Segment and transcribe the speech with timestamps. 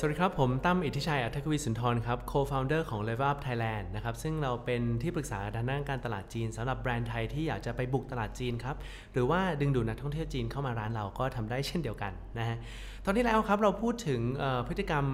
[0.00, 8.76] สวัสดีครับ ผมตั้มอิทธิชัย อัธกวีสุนทรครับ co-founder ของ Level Up Thailand นะครับ ซึ่งเราเป็นที่ปรึกษาด้านด้านการตลาดจีนสำหรับแบรนด์ไทยที่อยากจะไปบุกตลาดจีนครับ
[9.12, 12.56] หรือว่าดึงดูดนักท่องเที่ยวจีนเข้ามาร้านเราก็ทำได้เช่นเดียวกันนะฮะ
[13.08, 14.20] อนที่แล้วครับเราพูดถึง
[14.68, 15.04] พฤติกรรม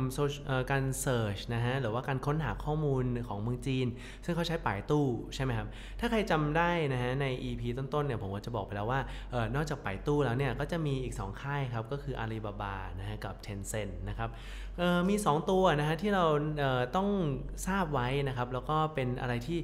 [0.70, 3.86] การ search นะฮะหรือว่าการค้นหาข้อมูลของเมืองจีน
[4.24, 5.68] ซึ่งเขาใช้ป่ายตู้ใช่ไหมครับ
[6.00, 9.00] ถ้าใครจำได้นะฮะใน EP ต้นๆเนี่ยผมก็จะบอกไปแล้วว่า
[9.34, 14.30] ออนอกจากป่ายตู้แล้วเนี่ยก็จะมีอีก 2 ค่ายครับก็คือ Alibaba นะฮะกับ Tencent นะครับ
[14.78, 16.60] เอ่อมี 2 ตัวนะฮะที่เรา
[16.96, 17.08] ต้อง
[17.66, 19.58] ทราบไว้นะครับแล้วก็เป็นอะไรที่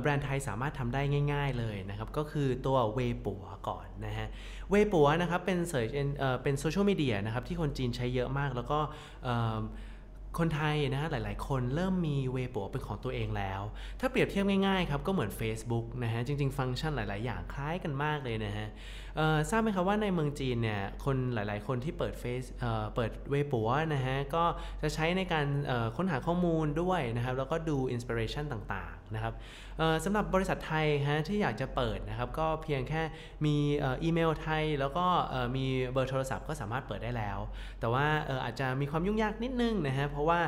[0.00, 4.28] แบรนด์ไทยสามารถทำได้ง่าย ๆเลยนะครับก็คือตัวเวปัวก่อนนะฮะ
[4.70, 8.78] เวปัวนะครับเป็น search en- เออเป็นโซเชียลมีเดียนะครับที่คนจีนใช้เยอะมาก แล้วก็
[10.38, 13.60] คนไทยนะฮะหลายๆ คนเริ่มมีเวปัวเป็นของตัวเองแล้ว
[14.00, 18.68] ถ้าเปรียบเทียบง่ายๆครับก็เหมือน Facebook นะฮะจริงๆ ฟังก์ชันหลาย ๆ อย่างคล้ายกันมากเลยนะฮะ
[19.50, 24.44] ทราบไหมครับว่าในเมืองจีนเนี่ยคนหลาย ๆ คนที่เปิดเฟซเอ่อเปิดเวปัวนะฮะก็
[24.82, 25.46] จะใช้ในการ
[25.96, 29.34] ค้นหาข้อมูลด้วยนะครับแล้วก็ดู inspiration ต่าง ๆ นะครับ
[30.04, 33.02] สำหรับบริษัทไทยฮะที่อยากจะเปิดนะครับก็เพียงแค่
[33.44, 35.06] มีอีเมลไทย แล้วก็
[35.56, 37.38] มีเบอร์โทรศัพท์ก็สามารถเปิดได้แล้ว
[37.80, 38.06] แต่ว่า
[38.44, 40.40] อาจจะมีความยุ่งยากนิดนึงนะฮะเพราะว่า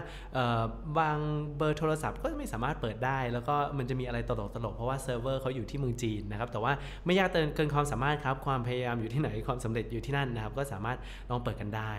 [0.98, 1.16] บาง
[1.58, 4.30] เบอร์โทรศัพท์ก็ไม่สามารถเปิดได้ แล้วก็มันจะมีอะไรต
[4.64, 6.72] ลกๆเพราะว่าเซิร์ฟเวอร์เขาอยู่ที่เมืองจีนนะครับแต่ว่า
[7.06, 10.98] ไม่ยากเกินความสามารถครับความพยายามอยู่ที่ไหนความสำเร็จอยู่ที่นั่นนะครับ ก็สามารถ
[11.31, 11.92] ลองเปิดกันได้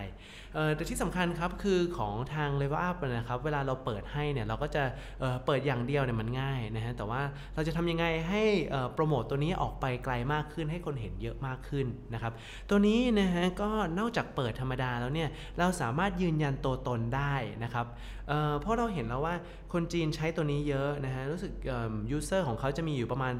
[0.76, 4.84] แต่ที่สำคัญครับคือของทาง Level Up นะครับ เวลาเราเปิดให้เนี่ยเราก็จะ
[5.20, 7.22] เเปิดอย่างเดียวเนี่ยมันง่ายนะฮะแต่ว่า
[7.54, 8.42] เราจะทำยังไงให้
[8.94, 12.32] โปรโมตตัวนี้ออกไปไกลมากขึ้นให้คนเห็นเยอะมากขึ้นนะครับ
[12.68, 17.34] ตัวนี้นะฮะก็นอกจากเปิดธรรมดาแล้วเนี่ยเราสามารถยืนยันตัวตนได้
[17.64, 17.86] นะครับ
[18.28, 19.34] เเพราะเราเห็นแล้วว่า
[19.72, 21.52] คนจีนใช้ตัวนี้เยอะนะฮะรู้สึก
[22.10, 23.34] ยูเซอร์ของเขาจะมีอยู่ประมาณ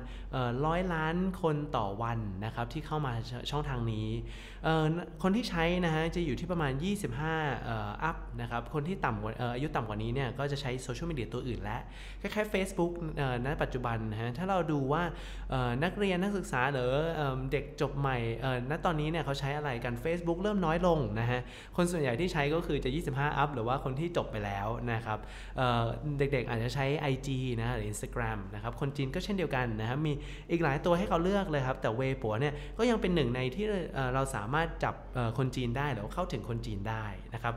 [0.67, 4.09] ร้อยล้านคนต่อวันนะครับที่เข้ามาชช่องทางนี้
[5.23, 6.73] คนที่ใช้นะฮะจะอยู่ที่ประมาณ
[7.19, 11.81] 25เอ่ออัพนะครับคนที่ต่ำกว่าอายุต่ำกว่านี้เนี่ยก็จะใช้โซเชียลมีเดียตัวอื่นแล้ว
[12.21, 12.93] คล้ายๆ Facebook
[13.47, 15.03] ณปัจจุบันนะฮะถ้าเราดูว่า
[15.85, 16.91] นักเรียนนักศึกษาหรือ
[17.53, 18.19] เด็กจบใหม่
[18.71, 21.41] ณตอนนี้เนี่ยเขาใช้อะไรกัน Facebook เริ่มน้อยลงนะฮะ
[21.77, 25.19] คนส่วนใหญ่ที่ใช้ก็คือจะ 25 อัพหรือว่าคนที่จบไปแล้วนะครับ
[25.57, 27.29] เเด็กๆอาจจะใช้ IG
[27.59, 30.13] นะฮะหรือ Instagram นะครับคนจีนก็เช่นเดียวกันนะครับมี
[30.51, 33.67] อีกหลายตัวให้เขาเลือกเลยครับแต่เวปัวเนี่ยก็ยังเป็นหนึ่งในที่
[34.15, 34.95] เราสามารถจับ
[35.39, 37.55] คนจีนได้หรือว่าเข้าถึงคนจีนได้นะครับ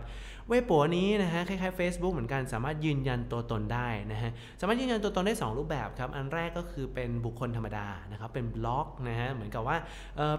[0.49, 9.77] เว็บปัวนี้นะฮะคล้ายๆ Facebook เหมือนกันสามารถยืนยันตัวตนได้นะฮะสามารถยืนยันตัวตนได้ 2 รูปแบบครับ อันแรกก็คือเป็นบุคคลธรรมดานะครับเป็นบล็อกนะฮะเหมือนกับว่า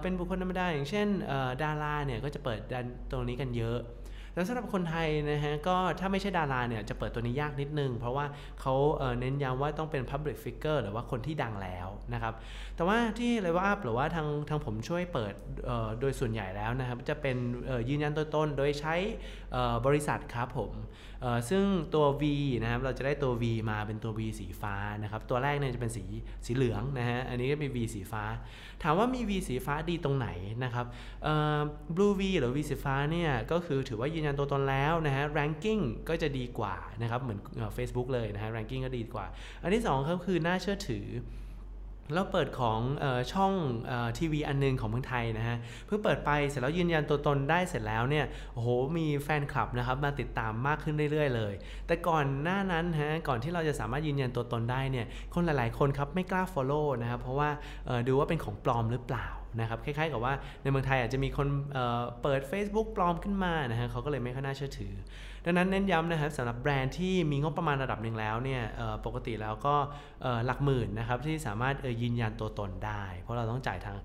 [0.02, 1.06] เป็นบุคคลธรรมดา อย่างเช่น
[1.62, 3.78] ดาราเนี่ยก็จะเปิดดันตรงนี้กันเยอะ
[4.34, 8.26] แล้วสำหรับคนไทยนะฮะก็ถ้าไม่ใช่ดาราเนี่ยจะเปิดตัวนี้ยากนิดนึง เพราะว่า
[8.60, 8.74] เขา
[9.20, 12.34] เน้นย้ำว่าต้องเป็น Public Figure หรือว่าคนที่ดังแล้วนะครับ
[12.76, 15.34] แต่ว่าที่เลยว่าหรือว่าทางทางผมช่วยเปิด
[16.00, 17.36] โดยส่วนใหญ่แล้วนะครับจะเป็น
[17.88, 18.94] ยืนยันตัวตนโดยใช้
[19.86, 20.72] บริษัทครับผม
[21.50, 21.64] ซึ่ง
[21.94, 22.22] ตัว V
[22.62, 26.04] นะครับเราจะได้ตัว V มาเป็นตัว V สีฟ้านะครับตัวแรกเนี่ยจะเป็นสี
[26.46, 28.24] สีเหลืองนะฮะอันนี้ก็เป็น V สีฟ้า
[28.82, 30.28] ถามว่ามี V สีฟ้าดีตรงไหน
[30.64, 30.86] นะครับ
[31.94, 39.26] Blue V หรือ V สีฟ้าเนี่ยก็คือถือว่ายืนยันตัวตนแล้วนะฮะ ranking ก็จะดีกว่านะครับ เหมือนเอ่อ Facebook เลยนะฮะ ranking ก็ดีกว่า
[39.62, 41.06] อันที่สองก็คือน่าเชื่อถือ
[42.14, 43.52] แล้วเปิดของออช่อง
[43.90, 48.24] ออทีวีอันหนึงของเมืองไทยนะฮะเพิ่งเปิดไปเสร็จแล้วยืนยันตัวตนได้เสร็จแล้วเนี่ย
[48.54, 51.54] โอ้โหมีแฟนคลับนะครับมาติดตามมากขึ้นเรื่อยๆเลย
[51.86, 57.50] แต่ก่อนหน้านั้นฮะก่อนที่เราจะสามารถยืนยันตัวตนได้เนี่ยคนหลายๆคนครับไม่กล้า follow นะครับเพราะว่า
[58.08, 59.26] ดูว่าเป็นของปลอมหรือเปล่า
[59.60, 64.94] นะครับคล้ายๆกับว่าในเมืองไทยอาจจะมีคนเเปิด Facebook ปลอมขึ้นมานะฮะเขาก็เลยไม่ค่อยน่าเชื่อถือ
[65.46, 68.62] ดังนั้นเน้นย้ำนะครับสำหรับแบรนด์ที่มีงบประมาณระดับหนึ่งแล้วเนี่ย
[69.06, 69.74] ปกติแล้วก็
[70.46, 73.96] หลักหมื่นนะครับที่สามารถยืนยันตัวตนได้ เพราะเราต้องจ่ายทาง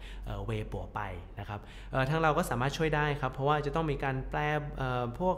[0.45, 0.99] เวปัวไป
[1.39, 1.59] นะครับ
[2.09, 4.39] ทางเราก็สามารถช่วยได้ครับ เพราะว่าจะต้องมีการแปล
[5.19, 5.35] พวก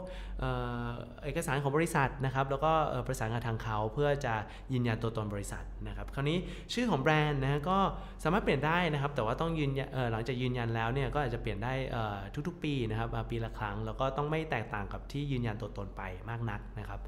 [1.24, 2.72] เอกสารของบริษัทนะครับแล้วก็
[3.06, 4.34] ประสานงานทางเขาเพื่อจะ
[4.72, 6.38] ยืนยันตัวตนบริษัทนะครับคราวนี้
[6.72, 7.78] ชื่อของแบรนด์นะฮะก็
[8.24, 12.18] สามารถเปลี่ยนได้นะครับแต่ว่าต้องยืนยันหลังจากยืนยันแล้วเนี่ยก็อาจจะเปลี่ยนได้ออ
[12.48, 17.00] ทุกๆ ปีนะครับปีละครั้งแล้วก็ต้องไม่แตกต่างกับที่ยืนยันตัวตนไปมากนักนะครับ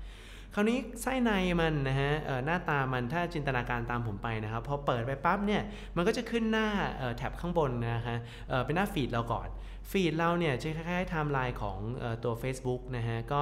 [0.56, 1.30] คราวนี้ไส้ใน
[1.60, 2.12] มันนะฮะ
[2.44, 5.62] หน้าตามันถ้าจินตนาการตามผมไปนะครับพอเปิดไปปั๊บเนี่ย
[5.96, 6.68] มันก็จะขึ้นหน้า
[7.16, 8.18] แท็บข้างบนนะฮะ
[8.64, 9.48] เป็นหน้า feed เราก่อน
[9.90, 11.78] feed เราเนี่ยจะคล้ายๆไทม์ไลน์ของ
[12.24, 13.40] ตัว Facebook นะฮะก็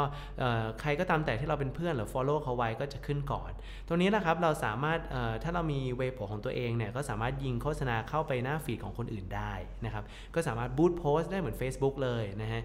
[0.80, 3.50] ใครก็ตามแต่ที่เราเป็นเพื่อนหรือ Follow เขาไว้ก็จะขึ้นก่อน
[3.88, 4.98] ตรงนี้แหละครับเราสามารถ
[5.42, 9.52] ถ้าเรามีเว็บของตัวเองเนี่ยก็สามารถยิงโฆษณาเข้าไปหน้าฟีดของคนอื่นได้
[9.84, 10.04] นะครับ
[10.34, 12.62] ก็สามารถบูตโพสต์ได้เหมือน Facebook เลยนะฮะ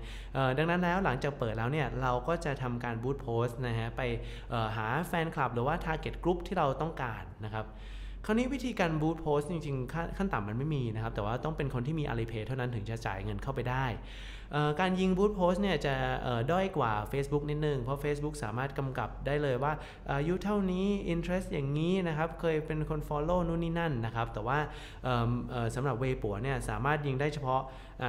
[0.57, 4.01] ดังนั้นแล้วหลังจากเปิดแล้วเนี่ยเราก็จะทำการบูตโพสต์นะฮะไป
[4.77, 7.65] หาแฟนคลับหรือว่า Target Group ที่เราต้องการนะครับ
[8.25, 13.85] คราวนี้วิธีการบูตโพสจริงๆ ขั้นต่ำมันไม่มีนะครับ แต่ว่าต้องเป็นคนที่มีอาลีเพย์เท่านั้นถึงจะจ่ายเงินเข้าไปได้
[14.79, 15.95] การยิงบูตโพสเนี่ยจะ
[16.51, 19.73] ด้อยกว่า Facebook นิดนึง เพราะ Facebook สามารถกำกับได้เลยว่า
[20.11, 24.59] อายุเท่านี้ interest อย่างนี้นะครับ เคยเป็นคน follow นู่นนี่นั่นนะครับ แต่ว่า
[25.75, 27.61] สำหรับเวปัวเนี่ยสามารถยิงได้เฉพาะ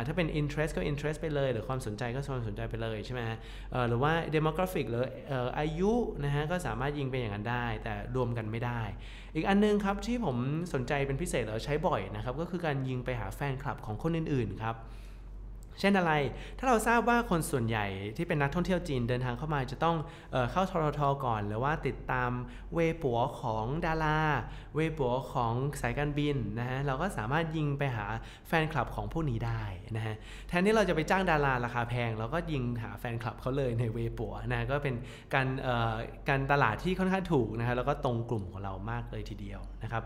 [0.06, 3.38] ถ้าเป็น interest ก็ interest ไปเลย หรือความสนใจก็ความสนใจไปเลยใช่ไหมฮะ
[3.88, 5.04] หรือว่า demographic หรือ
[5.58, 5.92] อายุ
[6.24, 8.80] นะฮะก็สามารถยิงเป็นอย่างนั้นได้ แต่รวมกันไม่ได้
[9.34, 10.36] อีกอันนึงครับที่ผม
[10.74, 14.76] สนใจเป็นพิเศษแล้วใช้บ่อยนะครับก็คือการยิงไปหาแฟนคลับของคนอื่นๆครับ
[15.80, 16.12] เช่นอะไร
[16.58, 17.86] ถ้าเราทราบว่าคนส่วนใหญ่
[18.16, 19.96] ที่เป็นนักท่องเที่ยวจีนเดินทางเข้ามาจะต้อง
[20.32, 22.30] เออเข้าทรทก่อน หรือว่าติดตาม
[22.74, 24.20] เวปัวของดารา
[24.76, 28.06] เวปัวของสายการบินนะฮะ เราก็สามารถยิงไปหา
[28.48, 29.62] แฟนคลับของผู้นี้ได้
[29.96, 30.14] นะฮะ
[30.48, 34.94] แทนที่เราจะไปจ้างดาราราคาแพง เราก็ยิงหาแฟนคลับเขาเลยในเวปัวนะก็เป็น
[35.34, 35.46] การ
[36.28, 40.04] การตลาดที่ค่อนข้างถูกนะฮะแล้วก็ตรงกลุ่มของเรามากเลยทีเดียวนะครับ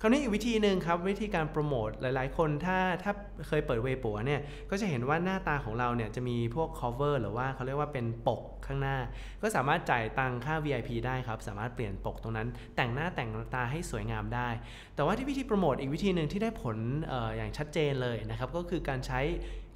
[0.00, 3.12] คราวนี้อีกวิธีหนึ่งครับวิธีการโปรโมทหลาย ๆ คนถ้าถ้า
[3.48, 8.96] เคยเปิดเวปัวเนี่ยก็จะเห็นว่าหน้าตาของเราเนี่ยจะมีพวก cover หรือว่าเขาเรียกว่าเป็นปกข้างหน้า
[9.42, 14.48] ก็สามารถจ่ายตังค่า VIP ได้ครับ สามารถเปลี่ยนปกตรงนั้น แต่งหน้าแต่งตาให้สวยงามได้
[14.94, 16.76] แต่ว่าที่วิธีโปรโมทอีกวิธีหนึ่งที่ได้ผล
[17.12, 19.20] ออย่างชัดเจนเลยนะครับก็คือการใช้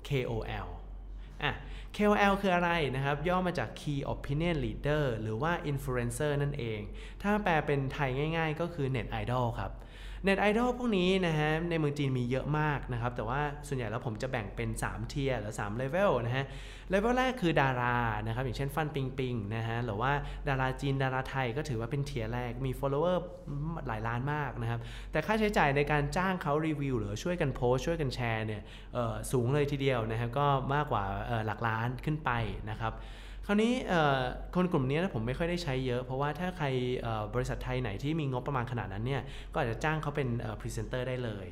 [0.08, 0.66] KOL
[1.42, 1.54] อะ
[1.96, 6.80] KOL คืออะไรนะครับ ย่อมาจาก Key Opinion Leader หรือว่า Influencer นั่นเอง
[7.22, 9.72] ถ้าแปลเป็นไทยง่ายๆ ก็คือ Net Idol ครับ
[10.24, 16.44] เน็ตไอดอลพวกนี้นะฮะในเมืองจีนมีเยอะมากนะครับ แต่ว่าส่วนใหญ่แล้วผมจะแบ่งเป็น 3 เทียร์หรือ3เลเวลนะฮะ
[16.90, 20.12] เลเวลแรกคือดารานะครับอย่างเช่นฟ่านปิงปิงนะฮะหรือว่า
[20.48, 23.18] ดาราจีนดาราไทยก็ถือว่าเป็น tier แรกมี follower
[23.86, 24.80] หลายล้านมากนะครับ
[25.12, 28.62] แต่ค่าใช้จ่ายในการจ้างเขารีวิวหรือช่วยกันโพสต์ช่วยกันแชร์เนี่ย
[29.32, 31.04] สูงเลยทีเดียวนะครับก็มากกว่า
[31.46, 32.30] หลักล้านขึ้นไป
[32.70, 32.94] นะครับ
[33.50, 33.74] คราวนี้
[34.54, 36.66] คนกลุ่มนี้นะผมไม่ค่อยได้ใช้เยอะ เพราะว่าถ้าใคร
[37.34, 39.22] บริษัทไทยไหนที่มีงบประมาณขนาดนั้นเนี่ย
[39.52, 40.28] ก็อาจจะจ้างเขาเป็น
[40.60, 41.46] พรีเซนเตอร์ได้เลย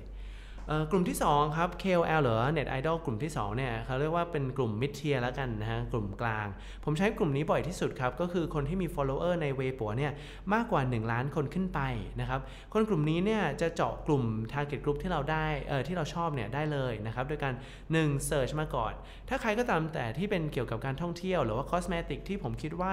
[0.91, 6.47] กลุ่มที่ 2 ครับ KOL หรือ Net Idol กลุ่มที่2เนี่ยเขาเรียกว่าเป็นกลุ่ม mid tier แล้วกันนะฮะกลุ่มกลาง
[6.85, 10.13] ผมใช้กลุ่มนี้บ่อยที่สุดครับ ก็คือคนที่มี follower ในเวปัวเนี่ย
[10.55, 11.81] มากกว่า 1 ล้านคนขึ้นไป
[12.21, 12.41] นะครับ
[12.73, 17.55] คนกลุ่มนี้เนี่ยจะเจาะกลุ่ม target group ที่เราได้เออที่เราชอบเนี่ยได้เลยนะครับโดยการ
[17.93, 18.93] 1 search มาก่อน
[19.29, 22.93] ถ้าใครก็ตามแต่ที่เป็นเกี่ยวกับการท่องเที่ยว หรือว่า cosmetic ที่ผมคิดว่า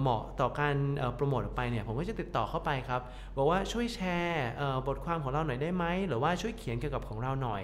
[0.00, 0.76] เหมาะต่อการ
[1.14, 3.00] โปรโมทออกไปเนี่ยผมก็จะติดต่อเข้าไปครับ
[3.36, 4.46] บอกว่าช่วยแชร์
[4.86, 7.62] บทความของเราหน่อยได้ไหมหรือว่าช่วยเขียนเกี่ยวกับของเราหน่อย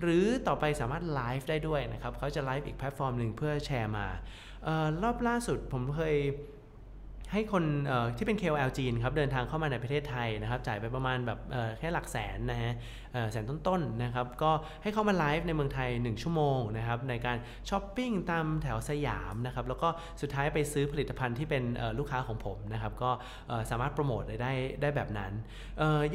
[0.00, 4.06] หรือต่อไปสามารถไลฟ์ได้ด้วยนะครับเขาจะไลฟ์อีกแพลตฟอร์มหนึ่งเพื่อแชร์มา
[4.66, 6.16] ออรอบล่าสุดผมเคย
[7.32, 7.64] ให้คน
[8.16, 11.38] ที่เป็น KOL จีนครับเดินทางเข้ามาในประเทศไทยนะครับจ่ายไปประมาณแบบ
[11.78, 12.74] แค่หลักแสนนะฮะ
[13.30, 14.50] แสนต้นๆนะครับก็
[14.82, 17.36] ให้เข้ามาไลฟ์ในเมืองไทย 1 ชั่วโมงนะครับในการ
[17.68, 19.88] ช้อปปิ้งตามแถวสยามนะครับแล้วก็
[20.20, 21.64] สุดท้ายไปซื้อผลิตภัณฑ์ที่เป็น
[21.98, 23.10] ลูกค้าของผมนะครับก็
[23.70, 24.52] สามารถโปรโมทได้
[24.82, 25.32] ได้แบบนั้น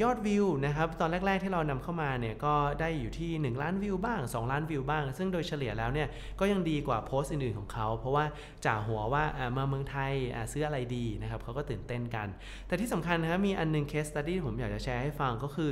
[0.02, 6.08] ยอดวิวนะครับตอนแรก ๆที่เรานำเข้ามาเนี่ยก็ได้อยู่ที่ 1 ล้านวิวบ้าง 2 ล้านวิวบ้าง ซึ่งโดยเฉลี่ยแล้วเนี่ย
[6.40, 8.24] ก็ยังดีกว่าโพสต์อื่นๆของเขา เพราะว่า
[8.64, 9.24] จ่าหัวว่า
[9.56, 10.12] มาเมืองไทย
[10.52, 12.28] ซื้ออะไรดีนะครับเขาก็ตื่นเต้นกัน
[12.66, 15.70] แต่ที่สำคัญนะครับมีอันนึงเคสตัดดี้ผมอยากจะแชร์ให้ฟังก็คือ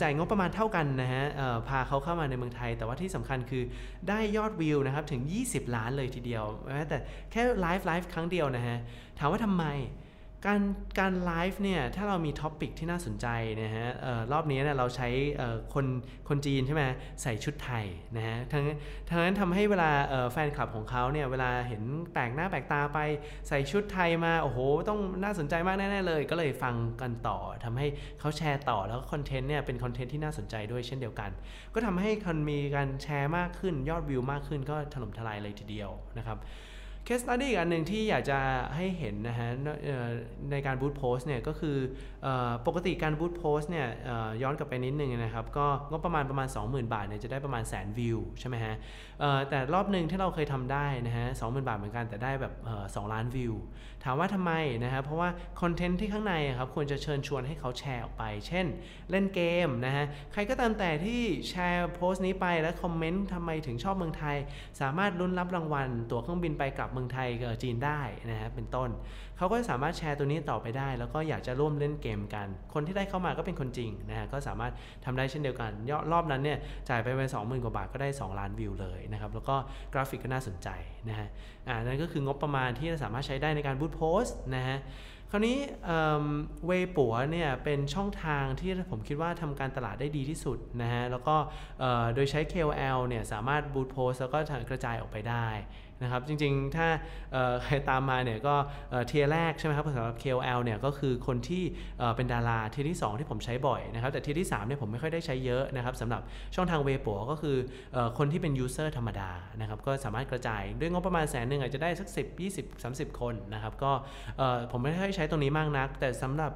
[0.00, 1.24] จ่ายงบประมาณเท่ากันนะฮะ
[1.68, 3.64] พาเขาเข้ามาในเมืองไทย แต่ว่าที่สำคัญคือ
[4.08, 6.44] ได้ยอดวิวนะครับถึง 20 ล้านเลยทีเดียว
[6.88, 6.98] แต่
[7.32, 8.78] แค่ไลฟ์ไลฟ์ครั้งเดียวนะฮะ
[9.18, 9.64] ถามว่าทำไม
[10.46, 10.60] การ
[10.98, 13.26] การไลฟ์เนี่ยถ้าเรามี topic ที่น่าสนใจ
[13.62, 15.08] นะฮะออรอบนี้เนี่ยเราใช้
[15.74, 15.86] คน
[16.28, 16.84] คนจีนใช่ไหม
[17.22, 17.84] ใส่ชุดไทย
[18.16, 18.64] นะฮะทั้ง
[19.08, 19.90] ทั้งนั้นทำให้เวลา
[20.32, 22.98] แฟนคลับของเขาเนี่ยเวลาเห็นแปลกหน้าแปลกตาไป
[23.48, 27.86] ใส่ชุดไทยมาโอ้โหต้องน่าสนใจมากแน่ๆเลย ก็เลยฟังกันต่อทำให้
[28.20, 31.30] เขาแชร์ต่อแล้วคอนเทนต์เนี่ยเป็นคอนเทนต์ที่น่าสนใจด้วยเช่นเดียวกัน
[31.74, 36.38] ก็ทำให้คนมีการแชร์มากขึ้นยอดวิวมากขึ้นก็ถล่มทลายเลยทีเดียวนะครับ
[37.08, 38.38] case study อีกอันหนึ่งที่อยากจะ
[38.76, 39.48] ให้เห็นนะฮะ
[40.50, 41.76] ในการ boost post เนี่ยก็คือ
[42.66, 43.86] ปกติการ boost post เนี่ย
[44.42, 48.74] ย้อนกลับไปนิดนึงนะครับ ก็งบประมาณประมาณ 20,000 บาทเนี่ยจะได้ประมาณแสนวิวใช่ไหมฮะ
[49.48, 52.54] แต่รอบหนึ่งที่เราเคยทำได้นะฮะสองหมื่นบาทเหมือนกันแต่ได้แบบ
[52.94, 53.54] สองล้านวิว
[54.04, 54.52] ถามว่าทำไม
[54.84, 55.28] นะฮะเพราะว่า
[55.60, 58.66] คอนเทนต์ที่ข้างในครับควรจะเชิญชวนให้เขาแชร์ออกไป เช่น
[59.10, 64.36] เล่นเกมนะฮะใครก็ตามแต่ที่แชร์โพสต์นี้ไปแล้วคอมเมนต์ทำไมถึงชอบเมืองไทย
[64.80, 68.00] สามารถลุ้นรับรางวัล ตั๋วเครื่องบินไปกลับมืองไทยกับจีนได้
[68.30, 68.90] นะฮะเป็นต้น
[69.36, 74.72] เขาก็สามารถแชร์ตัวนี้ต่อไปได้ แล้วก็อยากจะร่วมเล่นเกมกัน คนที่ได้เข้ามาก็เป็นคนจริงนะฮะก็สามารถ
[75.04, 79.56] ทำได้เช่นเดียวกันยอดรอบนั้นเนี่ยจ่ายไปเป็นสองหมื่นกว่าบาทก็ได้ 2 ล้านวิวเลยนะครับแล้วก็
[79.92, 80.68] กราฟิกก็น่าสนใจ
[81.08, 81.28] นะฮะ
[81.68, 84.78] อ่านั่นก็คืองบประมาณที่สามารถใช้ได้ในการบูตโพสต์นะฮะ
[85.32, 85.58] คราวนี้
[86.66, 91.36] เวปัวเนี่ยเป็นช่องทางที่ผมคิดว่าทำการตลาดได้ดีที่สุดนะฮะแล้วก็
[92.14, 94.38] โดยใช้ KOL เนี่ยสามารถบูตโพสแล้วก็
[94.70, 95.48] กระจายออกไปได้
[96.02, 96.88] นะครับจริงๆถ้า
[97.64, 98.54] ใครตามมาเนี่ยก็
[99.08, 101.64] เทียแรกใช่ไหมครับสำหรับ KOL เนี่ยก็คือคนที่
[102.16, 106.22] เป็นดาราเทียที่ 2 ที่ผมใช้บ่อยนะครับแต่เทียที่3เนี่ยผมไม่ค่อยได้ใช้เยอะนะครับสำหรับ
[106.54, 107.56] ช่องทางเวปัวก็คือ
[108.18, 113.92] คนที่เป็นยูเซอร์ธรรมดานะครับก็สามารถกระจายด้วยงบประมาณแสนหนึ่งอาจจะได้สัก 10 20 30 คนนะครับก็
[114.72, 116.52] ผมไม่ค่อยใช้ตรงนี้มากนัก แต่สำหรับ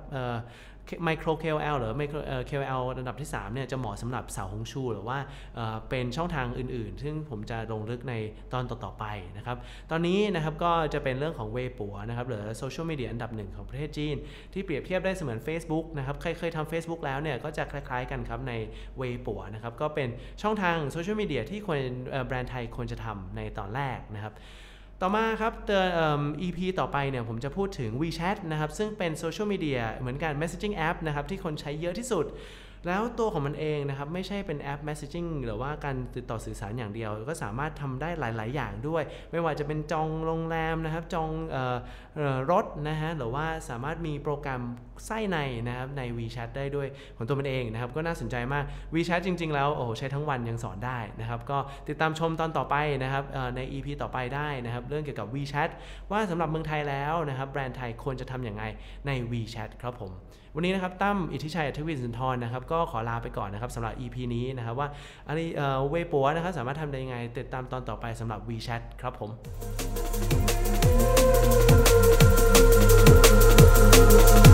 [1.04, 2.18] ไมโคร KOL หรือไมโคร
[2.50, 5.18] KOL ระดับที่3เนี่ยจะเหมาะสำหรับสาวฮงชู หรือว่า
[5.90, 8.14] เป็นช่องทางอื่นๆ ซึ่งผมจะลงลึกใน
[8.52, 9.04] ตอนต่อๆไป
[9.36, 9.56] นะครับ
[9.90, 14.16] ตอนนี้นะครับก็จะเป็นเรื่องของเวปัวนะครับหรือโซเชียลมีเดียอันดับหนึ่งของประเทศจีน
[14.52, 18.52] ที่เปรียบเทียบได้เสมือน Facebook นะครับใครเคยทำ Facebook แล้วเนี่ยก็จะคล้ายๆกันครับใน
[18.98, 20.08] เวปัวนะครับก็เป็น
[20.42, 21.78] ช่องทางโซเชียลมีเดียที่คน
[22.26, 24.34] แบรนด์ไทยควรจะทำในตอนแรกนะครับ
[25.04, 32.24] ต่อมาครับเตอ EP ต่อไปเนี่ยผมจะพูดถึง WeChat นะครับซึ่งเป็นโซเชียลมีเดียเหมือนกัน Messaging App นะครับที่คนใช้เยอะที่สุด
[32.86, 41.56] แล้วตัวของมันเองนะครับไม่ใช่เป็นแอป Messaging หรือว่าการติดต่อสื่อสารอย่างเดียว ก็สามารถทำได้หลาย ๆ อย่างด้วย ไม่ว่าจะเป็นจองโรงแรมนะครับจองอ
[42.36, 44.62] อรถนะฮะหรือว่าสามารถมีโปรแกรม
[45.06, 51.58] ไส้ในนะครับใน WeChat ได้ด้วยของตัวมันเองนะครับก็น่าสนใจมาก WeChat จริง ๆ แล้วโอ้ใช้ทั้งวันยังสอนได้นะครับก็
[51.88, 53.24] ติดตามชมตอนต่อไปนะครับ
[53.56, 55.70] ใน EP ต่อไปได้นะครับเรื่องเกี่ยวกับ WeChat
[56.10, 58.64] ว่าสำหรับเมืองไทยแล้วนะครับแบรนด์ไทยควรจะทำอย่างไร
[59.06, 60.12] ใน WeChat ครับผม
[60.56, 64.88] วันนี้นะครับตั้มอิทธิชัยทวินสุนทรนะครับก็ขอลาไปก่อนนะครับสำหรับ EP นี้นะครับว่า
[65.28, 65.48] อันนี้
[65.90, 69.30] เวปัวนะครับสามารถทำได้ยังไงติดตามตอนต่อไปสำหรับ WeChat ครับผม
[74.12, 74.51] thank you